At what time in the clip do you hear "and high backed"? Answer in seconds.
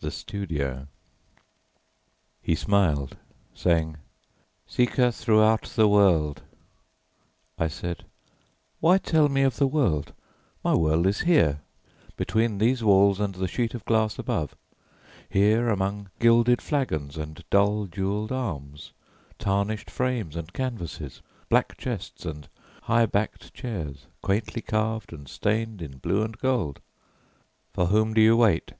22.24-23.52